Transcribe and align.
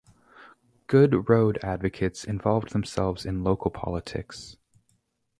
Good 0.87 1.29
road 1.29 1.59
advocates 1.61 2.23
involved 2.23 2.71
themselves 2.71 3.23
in 3.23 3.43
local 3.43 3.69
politics. 3.69 4.57